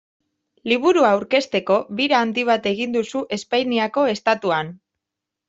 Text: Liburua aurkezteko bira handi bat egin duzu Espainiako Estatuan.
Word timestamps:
Liburua 0.69 1.11
aurkezteko 1.17 1.77
bira 1.99 2.17
handi 2.21 2.47
bat 2.49 2.65
egin 2.73 2.97
duzu 2.97 3.23
Espainiako 3.39 4.09
Estatuan. 4.17 4.75